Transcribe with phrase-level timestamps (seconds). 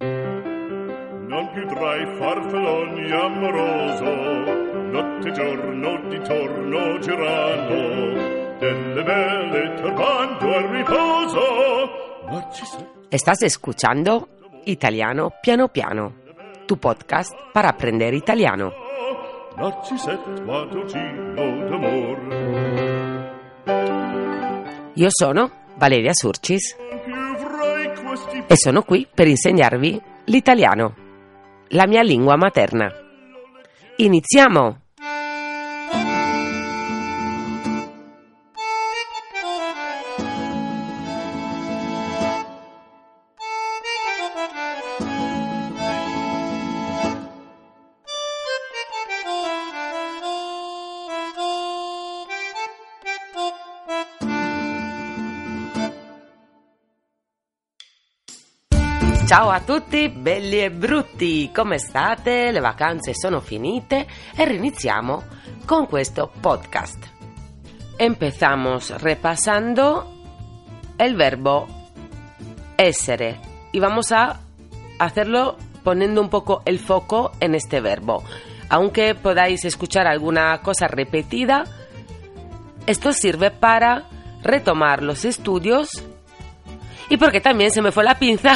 [0.00, 4.04] Non più tra i farfalloni amoroso,
[4.92, 11.40] notte e giorno di torno girano, delle vele turbando al riposo.
[13.08, 14.28] Estás escuchando
[14.66, 16.14] Italiano Piano Piano,
[16.66, 18.72] tu podcast para aprender italiano.
[24.94, 26.76] Io sono Valeria Surcis
[28.48, 30.94] e sono qui per insegnarvi l'italiano,
[31.68, 32.90] la mia lingua materna.
[33.96, 34.87] Iniziamo!
[59.28, 62.50] Ciao a tutti, belli e brutti, come state?
[62.50, 65.22] Le vacanze sono finite e riniziamo
[65.66, 67.06] con questo podcast.
[67.98, 70.14] Empezamos repasando
[70.96, 71.66] el verbo
[72.78, 73.38] essere
[73.70, 74.40] y vamos a
[74.96, 78.24] hacerlo poniendo un poco el foco en este verbo.
[78.70, 81.66] Aunque podáis escuchar alguna cosa repetida,
[82.86, 84.08] esto sirve para
[84.42, 86.02] retomar los estudios
[87.08, 88.52] y porque también se me fue la pinza,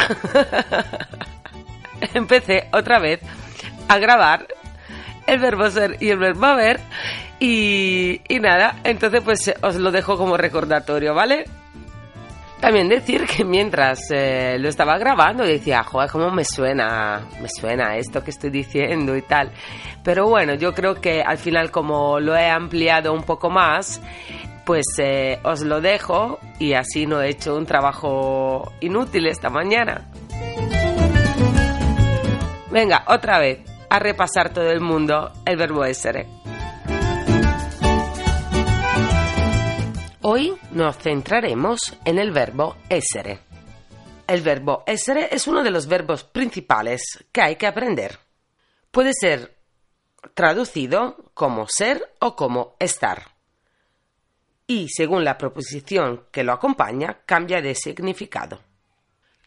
[2.15, 3.21] empecé otra vez
[3.89, 4.47] a grabar
[5.27, 6.81] el verbo ser y el verbo haber.
[7.39, 11.45] Y, y nada, entonces pues os lo dejo como recordatorio, ¿vale?
[12.63, 17.97] También decir que mientras eh, lo estaba grabando decía, joder, cómo me suena, me suena
[17.97, 19.51] esto que estoy diciendo y tal.
[20.05, 24.01] Pero bueno, yo creo que al final como lo he ampliado un poco más,
[24.65, 30.11] pues eh, os lo dejo y así no he hecho un trabajo inútil esta mañana.
[32.71, 36.27] Venga, otra vez, a repasar todo el mundo el verbo essere.
[40.23, 43.41] Hoy nos centraremos en el verbo essere.
[44.27, 47.03] El verbo essere es uno de los verbos principales
[47.33, 48.19] que hay que aprender.
[48.91, 49.59] Puede ser
[50.35, 53.32] traducido como ser o como estar.
[54.73, 58.59] Y según la proposición que lo acompaña, cambia de significado.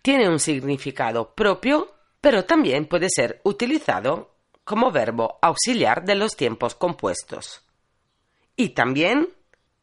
[0.04, 6.76] Tiene un significado propio, pero también puede ser utilizado como verbo auxiliar de los tiempos
[6.76, 7.64] compuestos.
[8.56, 9.30] Y también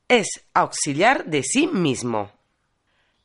[0.06, 2.30] es auxiliar de sí mismo.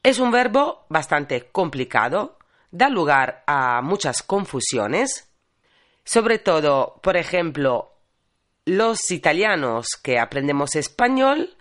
[0.01, 2.39] Es un verbo bastante complicado,
[2.71, 5.29] da lugar a muchas confusiones,
[6.03, 7.93] sobre todo, por ejemplo,
[8.65, 11.56] los italianos que aprendemos español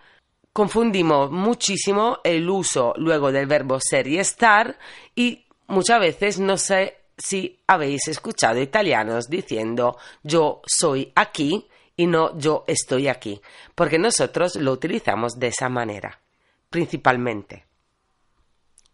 [0.57, 4.79] confundimos muchísimo el uso luego del verbo ser y estar
[5.15, 12.39] y muchas veces no sé si habéis escuchado italianos diciendo yo soy aquí y no
[12.39, 13.39] yo estoy aquí,
[13.75, 16.23] porque nosotros lo utilizamos de esa manera,
[16.71, 17.67] principalmente.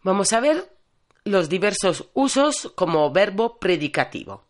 [0.01, 0.69] Vamos a ver
[1.23, 4.43] los diversos usos como verbo predicativo.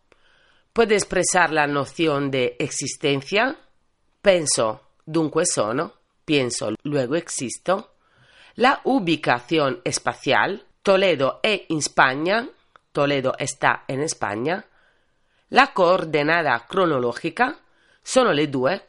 [0.72, 3.56] Puede expresar la noción de existencia,
[4.20, 5.92] penso, dunque sono,
[6.24, 7.94] pienso, luego existo,
[8.56, 12.48] la ubicación espacial, Toledo in Spagna,
[12.92, 14.66] Toledo está en España,
[15.50, 17.58] la coordenada cronológica,
[18.02, 18.82] sono le due,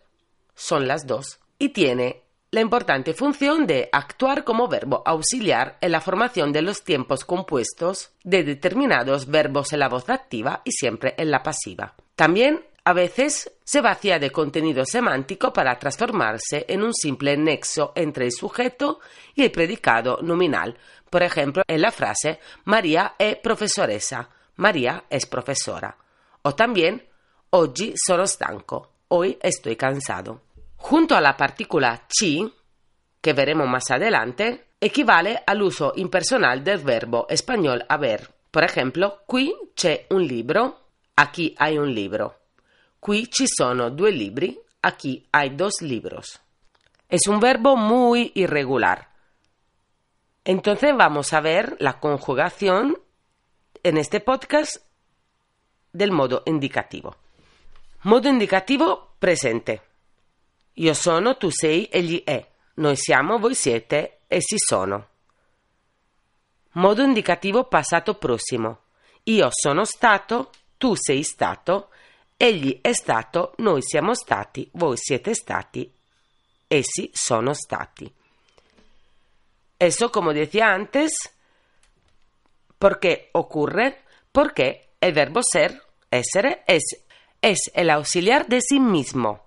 [0.53, 5.99] son las dos, y tiene la importante función de actuar como verbo auxiliar en la
[5.99, 11.31] formación de los tiempos compuestos de determinados verbos en la voz activa y siempre en
[11.31, 11.95] la pasiva.
[12.15, 18.25] También a veces se vacía de contenido semántico para transformarse en un simple nexo entre
[18.25, 18.99] el sujeto
[19.33, 20.77] y el predicado nominal,
[21.09, 25.97] por ejemplo en la frase María è professoressa, María es profesora,
[26.43, 27.03] o también
[27.49, 30.41] Oggi sono stanco, hoy estoy cansado.
[30.75, 32.53] Junto a la partícula ci,
[33.21, 38.29] que veremos más adelante, equivale al uso impersonal del verbo español haber.
[38.51, 40.81] Por ejemplo, qui c'è un libro,
[41.15, 42.44] aquí hay un libro.
[43.05, 46.41] Qui ci sono due libri, aquí hay dos libros.
[47.07, 49.11] Es un verbo muy irregular.
[50.43, 52.99] Entonces vamos a ver la conjugación
[53.83, 54.77] en este podcast
[55.91, 57.15] del modo indicativo.
[58.05, 59.83] Modo indicativo presente.
[60.73, 62.43] Io sono, tu sei, egli è.
[62.77, 65.07] Noi siamo, voi siete, essi sono.
[66.71, 68.79] Modo indicativo passato prossimo.
[69.25, 70.49] Io sono stato,
[70.79, 71.89] tu sei stato,
[72.37, 75.91] egli è stato, noi siamo stati, voi siete stati,
[76.67, 78.11] essi sono stati.
[79.77, 81.13] Eso, como decía antes,
[82.77, 84.03] ¿por qué ocurre?
[84.31, 86.83] Porque el verbo ser, essere, es,
[87.41, 89.45] es el auxiliar de sí mismo.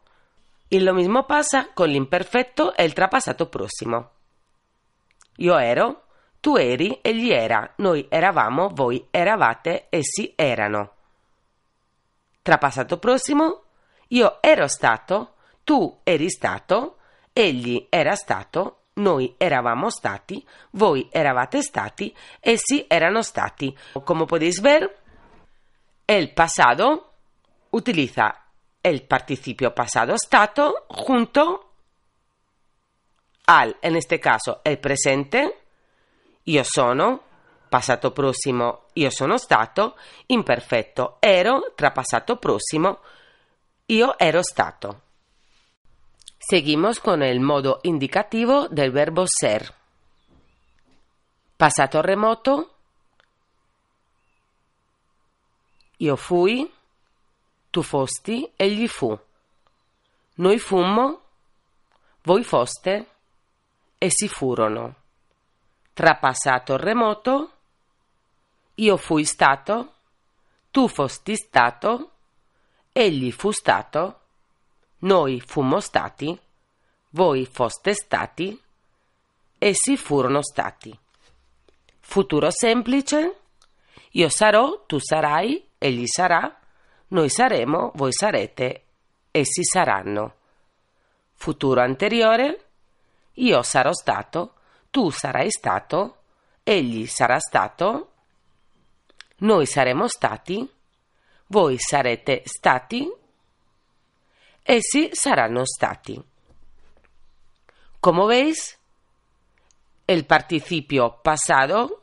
[0.70, 4.10] Y lo mismo pasa con l'imperfetto e il trapassato prossimo.
[5.36, 6.04] Io ero,
[6.40, 10.97] tu eri, egli era, noi eravamo, voi eravate, essi erano.
[12.48, 13.64] Trapassato prossimo,
[14.08, 15.34] io ero stato,
[15.64, 16.96] tu eri stato,
[17.34, 23.76] egli era stato, noi eravamo stati, voi eravate stati, essi erano stati.
[24.02, 24.98] Como podéis ver,
[26.06, 27.12] el pasado
[27.68, 28.46] utiliza
[28.82, 31.72] el participio pasado stato junto
[33.44, 35.64] al, en este caso, el presente,
[36.44, 37.24] io sono,
[37.68, 43.00] passato prossimo, io sono stato, imperfetto, ero, trapassato prossimo,
[43.86, 45.02] io ero stato.
[46.38, 49.74] Seguimos con el modo indicativo del verbo ser.
[51.56, 52.74] Passato remoto,
[55.98, 56.70] io fui,
[57.70, 59.18] tu fosti, egli fu.
[60.34, 61.20] Noi fummo,
[62.22, 63.06] voi foste,
[63.98, 64.94] essi furono.
[65.92, 67.57] Trapassato remoto,
[68.78, 69.94] io fui stato,
[70.70, 72.10] tu fosti stato,
[72.92, 74.20] egli fu stato,
[74.98, 76.38] noi fummo stati,
[77.10, 78.60] voi foste stati,
[79.58, 80.96] essi furono stati.
[82.00, 83.40] Futuro semplice,
[84.12, 86.56] io sarò, tu sarai, egli sarà,
[87.08, 88.84] noi saremo, voi sarete,
[89.32, 90.34] essi saranno.
[91.34, 92.64] Futuro anteriore,
[93.34, 94.54] io sarò stato,
[94.90, 96.16] tu sarai stato,
[96.62, 98.07] egli sarà stato,
[99.38, 100.68] noi saremo stati,
[101.46, 103.10] voi sarete stati,
[104.62, 106.22] essi saranno stati.
[108.00, 108.78] Como veis,
[110.06, 112.00] el participio pasado